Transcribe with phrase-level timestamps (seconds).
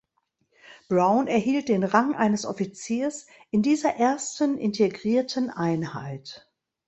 [0.89, 6.51] Brown erhielt den Rang eines Offiziers in dieser ersten integrierten Einheit.